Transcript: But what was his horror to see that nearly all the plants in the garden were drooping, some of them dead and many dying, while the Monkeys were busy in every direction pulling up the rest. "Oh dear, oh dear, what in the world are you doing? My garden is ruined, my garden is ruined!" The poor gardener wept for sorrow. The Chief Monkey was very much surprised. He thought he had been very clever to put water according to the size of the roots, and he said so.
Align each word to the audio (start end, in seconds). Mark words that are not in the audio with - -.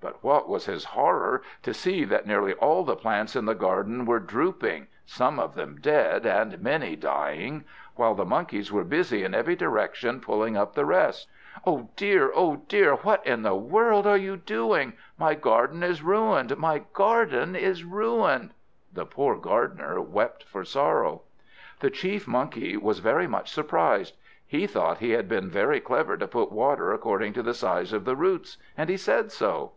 But 0.00 0.22
what 0.22 0.48
was 0.48 0.66
his 0.66 0.84
horror 0.84 1.42
to 1.64 1.74
see 1.74 2.04
that 2.04 2.24
nearly 2.26 2.52
all 2.54 2.84
the 2.84 2.94
plants 2.96 3.34
in 3.34 3.46
the 3.46 3.54
garden 3.54 4.04
were 4.06 4.20
drooping, 4.20 4.86
some 5.04 5.40
of 5.40 5.54
them 5.56 5.78
dead 5.80 6.24
and 6.24 6.60
many 6.62 6.94
dying, 6.94 7.64
while 7.96 8.14
the 8.14 8.24
Monkeys 8.24 8.70
were 8.70 8.84
busy 8.84 9.24
in 9.24 9.34
every 9.34 9.56
direction 9.56 10.20
pulling 10.20 10.56
up 10.56 10.74
the 10.74 10.84
rest. 10.84 11.26
"Oh 11.66 11.90
dear, 11.96 12.30
oh 12.36 12.62
dear, 12.68 12.94
what 12.96 13.26
in 13.26 13.42
the 13.42 13.56
world 13.56 14.06
are 14.06 14.16
you 14.16 14.36
doing? 14.36 14.92
My 15.18 15.34
garden 15.34 15.82
is 15.82 16.00
ruined, 16.00 16.56
my 16.56 16.84
garden 16.92 17.56
is 17.56 17.82
ruined!" 17.82 18.52
The 18.92 19.04
poor 19.06 19.36
gardener 19.36 20.00
wept 20.00 20.44
for 20.44 20.64
sorrow. 20.64 21.22
The 21.80 21.90
Chief 21.90 22.28
Monkey 22.28 22.76
was 22.76 23.00
very 23.00 23.26
much 23.26 23.50
surprised. 23.50 24.14
He 24.46 24.68
thought 24.68 24.98
he 24.98 25.10
had 25.10 25.28
been 25.28 25.50
very 25.50 25.80
clever 25.80 26.16
to 26.16 26.28
put 26.28 26.52
water 26.52 26.92
according 26.92 27.32
to 27.34 27.42
the 27.42 27.54
size 27.54 27.92
of 27.92 28.04
the 28.04 28.16
roots, 28.16 28.58
and 28.76 28.88
he 28.88 28.96
said 28.96 29.32
so. 29.32 29.72